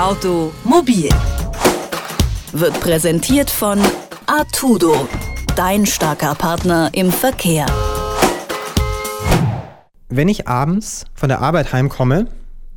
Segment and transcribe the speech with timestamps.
[0.00, 1.10] Automobil
[2.52, 3.78] wird präsentiert von
[4.24, 5.06] Artudo,
[5.56, 7.66] dein starker Partner im Verkehr.
[10.08, 12.28] Wenn ich abends von der Arbeit heimkomme,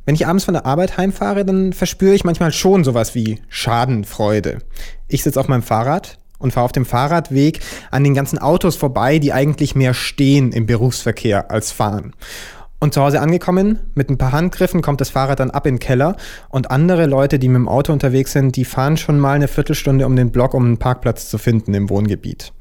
[0.04, 4.58] wenn ich abends von der Arbeit heimfahre, dann verspüre ich manchmal schon sowas wie Schadenfreude.
[5.08, 7.60] Ich sitze auf meinem Fahrrad und fahre auf dem Fahrradweg
[7.90, 12.12] an den ganzen Autos vorbei, die eigentlich mehr stehen im Berufsverkehr als fahren.
[12.84, 15.80] Und zu Hause angekommen, mit ein paar Handgriffen kommt das Fahrrad dann ab in den
[15.80, 16.16] Keller
[16.50, 20.04] und andere Leute, die mit dem Auto unterwegs sind, die fahren schon mal eine Viertelstunde
[20.04, 22.52] um den Block, um einen Parkplatz zu finden im Wohngebiet.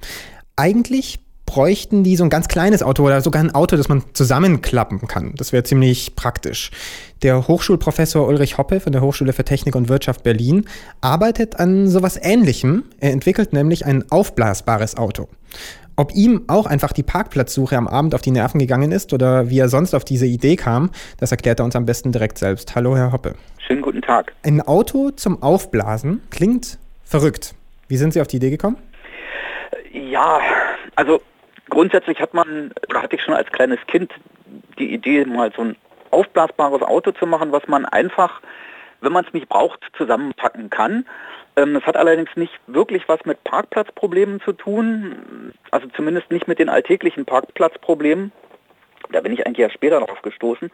[0.56, 5.10] Eigentlich bräuchten die so ein ganz kleines Auto oder sogar ein Auto, das man zusammenklappen
[5.10, 5.34] kann.
[5.36, 6.72] Das wäre ziemlich praktisch.
[7.22, 10.64] Der Hochschulprofessor Ulrich Hoppe von der Hochschule für Technik und Wirtschaft Berlin
[11.02, 12.86] arbeitet an sowas Ähnlichem.
[13.02, 15.28] Er entwickelt nämlich ein aufblasbares Auto.
[15.96, 19.60] Ob ihm auch einfach die Parkplatzsuche am Abend auf die Nerven gegangen ist oder wie
[19.60, 20.90] er sonst auf diese Idee kam,
[21.20, 22.74] das erklärt er uns am besten direkt selbst.
[22.76, 23.36] Hallo, Herr Hoppe.
[23.60, 24.34] Schönen guten Tag.
[24.44, 27.54] Ein Auto zum Aufblasen klingt verrückt.
[27.90, 28.78] Wie sind Sie auf die Idee gekommen?
[29.92, 30.40] Ja,
[30.96, 31.22] also
[31.70, 34.12] grundsätzlich hat man, oder hatte ich schon als kleines Kind
[34.80, 35.76] die Idee, mal so ein
[36.10, 38.42] aufblasbares Auto zu machen, was man einfach,
[39.04, 41.06] wenn man es nicht braucht, zusammenpacken kann
[41.56, 46.60] ähm, das hat allerdings nicht wirklich was mit Parkplatzproblemen zu tun, also zumindest nicht mit
[46.60, 48.32] den alltäglichen Parkplatzproblemen.
[49.12, 50.72] Da bin ich eigentlich erst später darauf gestoßen,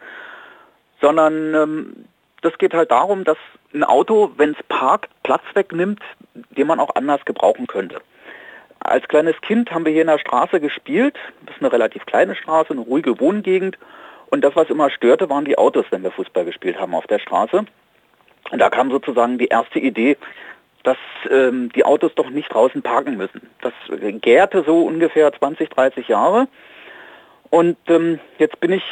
[1.02, 2.05] sondern ähm,
[2.41, 3.38] das geht halt darum, dass
[3.73, 6.02] ein Auto, wenn es parkt, Platz wegnimmt,
[6.33, 7.99] den man auch anders gebrauchen könnte.
[8.80, 11.17] Als kleines Kind haben wir hier in der Straße gespielt.
[11.45, 13.77] Das ist eine relativ kleine Straße, eine ruhige Wohngegend.
[14.30, 17.19] Und das, was immer störte, waren die Autos, wenn wir Fußball gespielt haben auf der
[17.19, 17.66] Straße.
[18.52, 20.17] Da kam sozusagen die erste Idee,
[20.83, 20.97] dass
[21.30, 23.50] ähm, die Autos doch nicht draußen parken müssen.
[23.61, 23.73] Das
[24.22, 26.47] gärte so ungefähr 20, 30 Jahre.
[27.50, 28.83] Und ähm, jetzt bin ich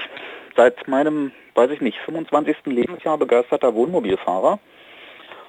[0.56, 2.58] seit meinem, weiß ich nicht, 25.
[2.66, 4.60] Lebensjahr begeisterter Wohnmobilfahrer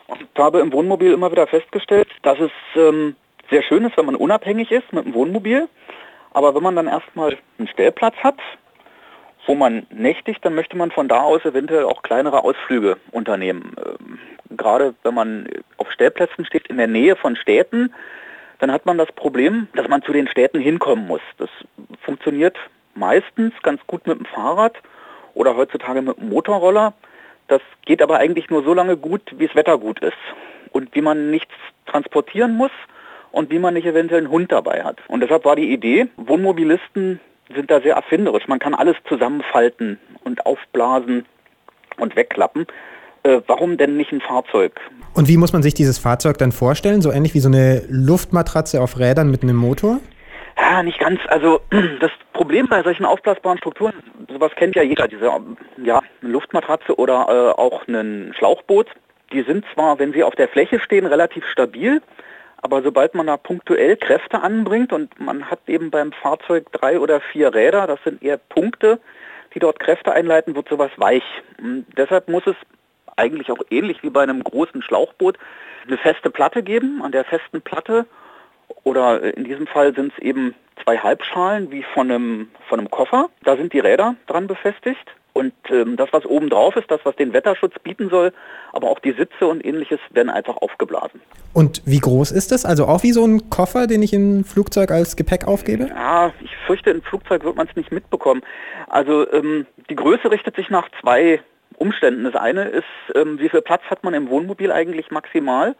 [0.07, 3.17] und habe im Wohnmobil immer wieder festgestellt, dass es ähm,
[3.51, 5.69] sehr schön ist, wenn man unabhängig ist mit dem Wohnmobil.
[6.33, 8.39] Aber wenn man dann erstmal einen Stellplatz hat,
[9.49, 13.75] wo man nächtigt, dann möchte man von da aus eventuell auch kleinere Ausflüge unternehmen.
[13.79, 14.19] Ähm,
[14.57, 15.49] gerade wenn man
[15.79, 17.93] auf Stellplätzen steht in der Nähe von Städten,
[18.59, 21.23] dann hat man das Problem, dass man zu den Städten hinkommen muss.
[21.39, 21.49] Das
[22.03, 22.59] funktioniert
[22.95, 24.77] meistens ganz gut mit dem Fahrrad
[25.33, 26.93] oder heutzutage mit dem Motorroller.
[27.47, 30.19] Das geht aber eigentlich nur so lange gut, wie das Wetter gut ist
[30.73, 31.55] und wie man nichts
[31.87, 32.73] transportieren muss
[33.33, 34.99] und wie man nicht eventuell einen Hund dabei hat.
[35.09, 37.21] Und deshalb war die Idee, Wohnmobilisten
[37.55, 38.47] sind da sehr erfinderisch.
[38.49, 41.25] Man kann alles zusammenfalten und aufblasen
[41.99, 42.67] und wegklappen.
[43.23, 44.81] Äh, warum denn nicht ein Fahrzeug?
[45.15, 47.03] Und wie muss man sich dieses Fahrzeug dann vorstellen?
[47.03, 50.01] So ähnlich wie so eine Luftmatratze auf Rädern mit einem Motor?
[50.57, 51.21] Ja, nicht ganz.
[51.29, 51.61] Also
[52.01, 53.95] das Problem bei solchen aufblasbaren Strukturen,
[54.29, 55.31] sowas kennt ja jeder, diese
[55.83, 58.89] ja, eine Luftmatratze oder äh, auch ein Schlauchboot.
[59.33, 62.01] Die sind zwar, wenn sie auf der Fläche stehen, relativ stabil,
[62.61, 67.21] aber sobald man da punktuell Kräfte anbringt und man hat eben beim Fahrzeug drei oder
[67.21, 68.99] vier Räder, das sind eher Punkte,
[69.55, 71.23] die dort Kräfte einleiten, wird sowas weich.
[71.59, 72.57] Und deshalb muss es
[73.17, 75.39] eigentlich auch ähnlich wie bei einem großen Schlauchboot
[75.87, 77.03] eine feste Platte geben.
[77.03, 78.07] An der festen Platte
[78.85, 83.31] oder in diesem Fall sind es eben zwei Halbschalen wie von einem, von einem Koffer.
[83.45, 85.15] Da sind die Räder dran befestigt.
[85.39, 88.33] Und ähm, das, was oben drauf ist, das, was den Wetterschutz bieten soll,
[88.73, 91.21] aber auch die Sitze und ähnliches werden einfach aufgeblasen.
[91.55, 92.65] Und wie groß ist das?
[92.65, 95.87] Also auch wie so ein Koffer, den ich im Flugzeug als Gepäck aufgebe?
[95.91, 98.43] Ja, ich fürchte, im Flugzeug wird man es nicht mitbekommen.
[98.89, 101.41] Also ähm, die Größe richtet sich nach zwei
[101.77, 102.25] Umständen.
[102.25, 102.85] Das eine ist,
[103.15, 105.77] ähm, wie viel Platz hat man im Wohnmobil eigentlich maximal?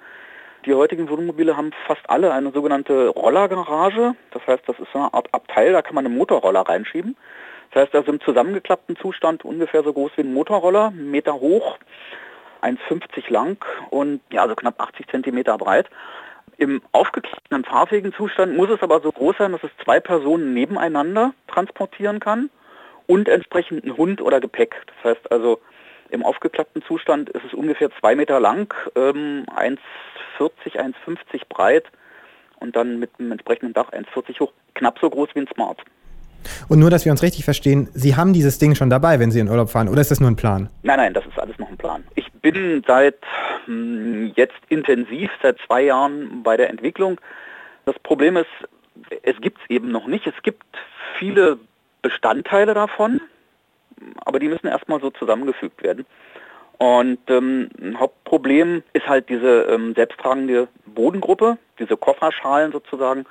[0.67, 4.15] Die heutigen Wohnmobile haben fast alle eine sogenannte Rollergarage.
[4.31, 7.17] Das heißt, das ist eine Art Abteil, da kann man einen Motorroller reinschieben.
[7.71, 11.35] Das heißt, das ist im zusammengeklappten Zustand ungefähr so groß wie ein Motorroller, einen Meter
[11.35, 11.79] hoch,
[12.63, 15.89] 1,50 lang und ja, so knapp 80 Zentimeter breit.
[16.57, 21.33] Im aufgeklappten fahrfähigen Zustand muss es aber so groß sein, dass es zwei Personen nebeneinander
[21.47, 22.51] transportieren kann
[23.07, 24.75] und entsprechend einen Hund oder Gepäck.
[24.87, 25.61] Das heißt also,
[26.11, 31.85] im aufgeklappten Zustand ist es ungefähr zwei Meter lang, ähm, 1,40, 1,50 breit
[32.61, 35.83] und dann mit einem entsprechenden Dach 1,40 hoch, knapp so groß wie ein Smart.
[36.69, 39.41] Und nur, dass wir uns richtig verstehen, Sie haben dieses Ding schon dabei, wenn Sie
[39.41, 40.69] in Urlaub fahren, oder ist das nur ein Plan?
[40.83, 42.05] Nein, nein, das ist alles noch ein Plan.
[42.15, 43.17] Ich bin seit
[43.67, 47.21] hm, jetzt intensiv, seit zwei Jahren bei der Entwicklung.
[47.85, 48.47] Das Problem ist,
[49.23, 50.27] es gibt es eben noch nicht.
[50.27, 50.65] Es gibt
[51.19, 51.59] viele
[52.03, 53.21] Bestandteile davon,
[54.25, 56.07] aber die müssen erstmal so zusammengefügt werden.
[56.79, 63.27] Und ähm, ein Hauptproblem ist halt diese ähm, selbsttragende Bodengruppe, diese Kofferschalen sozusagen,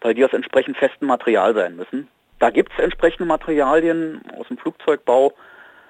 [0.00, 2.08] weil die aus entsprechend festem Material sein müssen.
[2.38, 5.32] Da gibt es entsprechende Materialien aus dem Flugzeugbau,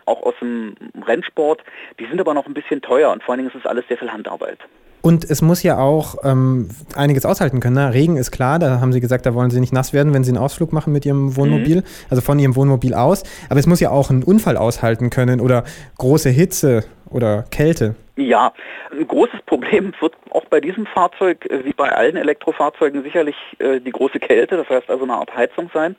[0.06, 0.74] auch aus dem
[1.06, 1.62] Rennsport.
[1.98, 3.98] Die sind aber noch ein bisschen teuer und vor allen Dingen ist es alles sehr
[3.98, 4.58] viel Handarbeit.
[5.00, 7.76] Und es muss ja auch ähm, einiges aushalten können.
[7.76, 7.94] Ne?
[7.94, 10.32] Regen ist klar, da haben Sie gesagt, da wollen Sie nicht nass werden, wenn Sie
[10.32, 11.84] einen Ausflug machen mit Ihrem Wohnmobil, mhm.
[12.10, 13.22] also von Ihrem Wohnmobil aus.
[13.48, 15.64] Aber es muss ja auch einen Unfall aushalten können oder
[15.98, 17.94] große Hitze oder Kälte.
[18.16, 18.52] Ja,
[18.90, 23.80] ein großes Problem wird auch bei diesem Fahrzeug, äh, wie bei allen Elektrofahrzeugen, sicherlich äh,
[23.80, 25.94] die große Kälte, das heißt also eine Art Heizung sein.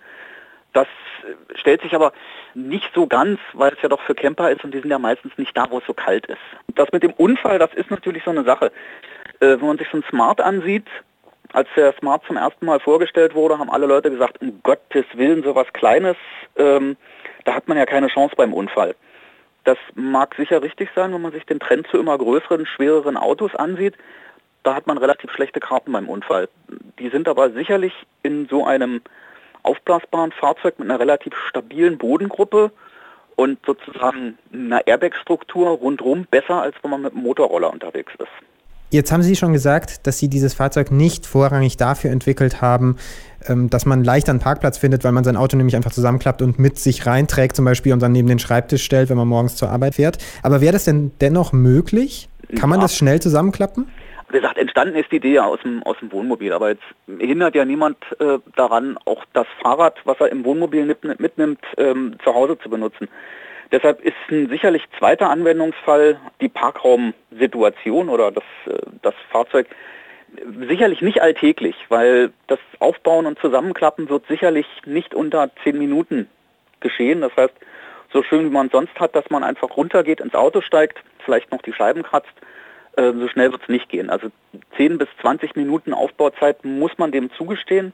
[0.73, 0.87] Das
[1.23, 2.13] äh, stellt sich aber
[2.53, 5.37] nicht so ganz, weil es ja doch für Camper ist und die sind ja meistens
[5.37, 6.39] nicht da, wo es so kalt ist.
[6.75, 8.71] Das mit dem Unfall, das ist natürlich so eine Sache.
[9.39, 10.87] Äh, wenn man sich so ein Smart ansieht,
[11.53, 15.43] als der Smart zum ersten Mal vorgestellt wurde, haben alle Leute gesagt, um Gottes Willen,
[15.43, 16.15] so was Kleines,
[16.57, 16.95] ähm,
[17.45, 18.95] da hat man ja keine Chance beim Unfall.
[19.63, 23.55] Das mag sicher richtig sein, wenn man sich den Trend zu immer größeren, schwereren Autos
[23.55, 23.95] ansieht.
[24.63, 26.49] Da hat man relativ schlechte Karten beim Unfall.
[26.99, 27.93] Die sind aber sicherlich
[28.23, 29.01] in so einem
[29.63, 32.71] aufblasbaren Fahrzeug mit einer relativ stabilen Bodengruppe
[33.35, 38.27] und sozusagen einer Airbag-Struktur rundherum besser, als wenn man mit einem Motorroller unterwegs ist.
[38.91, 42.97] Jetzt haben Sie schon gesagt, dass Sie dieses Fahrzeug nicht vorrangig dafür entwickelt haben,
[43.47, 46.57] ähm, dass man leicht einen Parkplatz findet, weil man sein Auto nämlich einfach zusammenklappt und
[46.57, 49.69] mit sich reinträgt zum Beispiel und dann neben den Schreibtisch stellt, wenn man morgens zur
[49.69, 50.17] Arbeit fährt.
[50.41, 52.29] Aber wäre das denn dennoch möglich?
[52.57, 53.87] Kann man das schnell zusammenklappen?
[54.29, 57.55] Wie gesagt, entstanden ist die Idee ja aus dem, aus dem Wohnmobil, aber jetzt hindert
[57.55, 62.57] ja niemand äh, daran, auch das Fahrrad, was er im Wohnmobil mitnimmt, ähm, zu Hause
[62.59, 63.09] zu benutzen.
[63.71, 69.67] Deshalb ist ein sicherlich zweiter Anwendungsfall die Parkraumsituation oder das, äh, das Fahrzeug
[70.67, 76.29] sicherlich nicht alltäglich, weil das Aufbauen und Zusammenklappen wird sicherlich nicht unter zehn Minuten
[76.81, 77.21] geschehen.
[77.21, 77.53] Das heißt,
[78.13, 81.61] so schön wie man sonst hat, dass man einfach runtergeht, ins Auto steigt, vielleicht noch
[81.61, 82.33] die Scheiben kratzt,
[82.99, 84.09] äh, so schnell wird es nicht gehen.
[84.09, 84.27] Also
[84.77, 87.93] 10 bis 20 Minuten Aufbauzeit muss man dem zugestehen.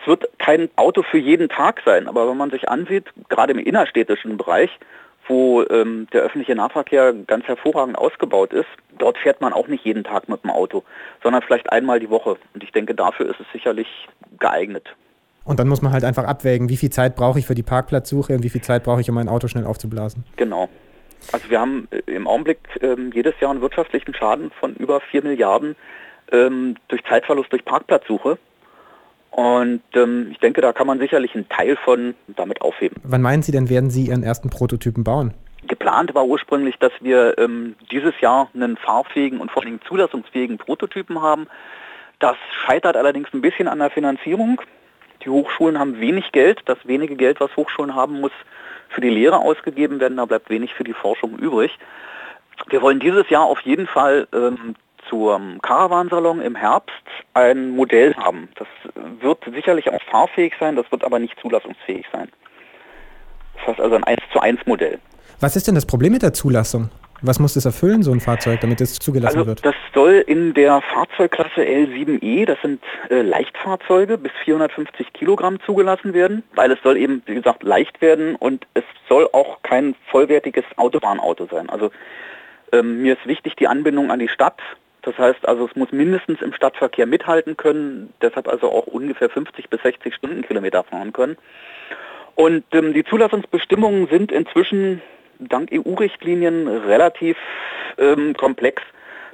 [0.00, 3.58] Es wird kein Auto für jeden Tag sein, aber wenn man sich ansieht, gerade im
[3.58, 4.70] innerstädtischen Bereich,
[5.26, 10.04] wo ähm, der öffentliche Nahverkehr ganz hervorragend ausgebaut ist, dort fährt man auch nicht jeden
[10.04, 10.82] Tag mit dem Auto,
[11.22, 12.36] sondern vielleicht einmal die Woche.
[12.52, 13.86] Und ich denke, dafür ist es sicherlich
[14.38, 14.94] geeignet.
[15.44, 18.34] Und dann muss man halt einfach abwägen, wie viel Zeit brauche ich für die Parkplatzsuche
[18.34, 20.24] und wie viel Zeit brauche ich, um mein Auto schnell aufzublasen.
[20.36, 20.68] Genau.
[21.32, 25.22] Also wir haben äh, im Augenblick ähm, jedes Jahr einen wirtschaftlichen Schaden von über 4
[25.22, 25.76] Milliarden
[26.32, 28.38] ähm, durch Zeitverlust durch Parkplatzsuche.
[29.30, 32.98] Und ähm, ich denke, da kann man sicherlich einen Teil von damit aufheben.
[33.02, 35.34] Wann meinen Sie denn, werden Sie Ihren ersten Prototypen bauen?
[35.66, 41.20] Geplant war ursprünglich, dass wir ähm, dieses Jahr einen fahrfähigen und vor allem zulassungsfähigen Prototypen
[41.20, 41.48] haben.
[42.20, 44.60] Das scheitert allerdings ein bisschen an der Finanzierung.
[45.24, 46.60] Die Hochschulen haben wenig Geld.
[46.66, 48.32] Das wenige Geld, was Hochschulen haben, muss
[48.94, 50.16] für die Lehre ausgegeben werden.
[50.16, 51.76] Da bleibt wenig für die Forschung übrig.
[52.68, 54.76] Wir wollen dieses Jahr auf jeden Fall ähm,
[55.08, 56.94] zum Caravansalon im Herbst
[57.34, 58.48] ein Modell haben.
[58.56, 58.68] Das
[59.20, 62.28] wird sicherlich auch fahrfähig sein, das wird aber nicht zulassungsfähig sein.
[63.56, 64.98] Das heißt also ein 1 zu 1 Modell.
[65.40, 66.90] Was ist denn das Problem mit der Zulassung?
[67.22, 69.64] Was muss das erfüllen, so ein Fahrzeug, damit es zugelassen also, wird?
[69.64, 76.42] Das soll in der Fahrzeugklasse L7E, das sind äh, Leichtfahrzeuge, bis 450 Kilogramm zugelassen werden,
[76.54, 81.46] weil es soll eben, wie gesagt, leicht werden und es soll auch kein vollwertiges Autobahnauto
[81.50, 81.70] sein.
[81.70, 81.90] Also
[82.72, 84.60] ähm, mir ist wichtig die Anbindung an die Stadt.
[85.02, 89.68] Das heißt also, es muss mindestens im Stadtverkehr mithalten können, deshalb also auch ungefähr 50
[89.68, 91.36] bis 60 Stundenkilometer fahren können.
[92.34, 95.02] Und ähm, die Zulassungsbestimmungen sind inzwischen
[95.38, 97.36] dank EU-Richtlinien relativ
[97.98, 98.82] ähm, komplex.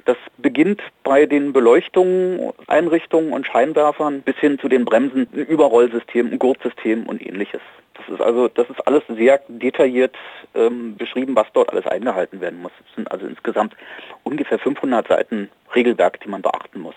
[0.05, 7.05] Das beginnt bei den Beleuchtungen, Einrichtungen und Scheinwerfern bis hin zu den Bremsen, Überrollsystemen, Gurtsystemen
[7.05, 7.61] und ähnliches.
[7.95, 10.15] Das ist also, das ist alles sehr detailliert
[10.55, 12.71] ähm, beschrieben, was dort alles eingehalten werden muss.
[12.89, 13.75] Es sind also insgesamt
[14.23, 16.95] ungefähr 500 Seiten Regelwerk, die man beachten muss.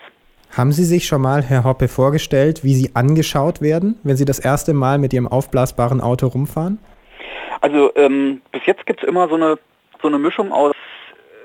[0.51, 4.39] Haben Sie sich schon mal, Herr Hoppe, vorgestellt, wie Sie angeschaut werden, wenn Sie das
[4.39, 6.79] erste Mal mit Ihrem aufblasbaren Auto rumfahren?
[7.65, 9.57] Also ähm, bis jetzt gibt es immer so eine,
[9.99, 10.75] so eine Mischung aus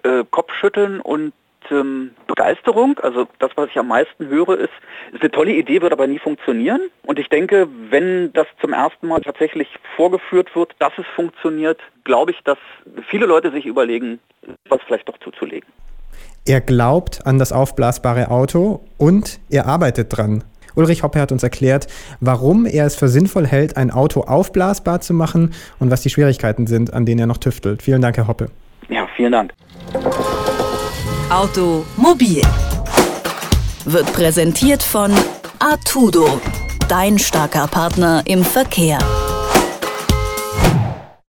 [0.03, 1.33] äh, Kopfschütteln und
[1.71, 2.99] ähm, Begeisterung.
[3.03, 4.69] Also das, was ich am meisten höre, ist,
[5.15, 6.83] ist eine tolle Idee, wird aber nie funktionieren.
[7.07, 12.33] Und ich denke, wenn das zum ersten Mal tatsächlich vorgeführt wird, dass es funktioniert, glaube
[12.33, 12.59] ich, dass
[13.09, 14.19] viele Leute sich überlegen,
[14.69, 15.71] was vielleicht doch zuzulegen.
[16.47, 20.45] Er glaubt an das aufblasbare Auto und er arbeitet dran.
[20.75, 21.87] Ulrich Hoppe hat uns erklärt,
[22.21, 26.67] warum er es für sinnvoll hält, ein Auto aufblasbar zu machen und was die Schwierigkeiten
[26.67, 27.83] sind, an denen er noch tüftelt.
[27.83, 28.51] Vielen Dank, Herr Hoppe.
[28.89, 29.53] Ja, vielen Dank.
[31.31, 32.43] Automobil
[33.85, 35.13] wird präsentiert von
[35.59, 36.41] Artudo,
[36.89, 38.99] dein starker Partner im Verkehr.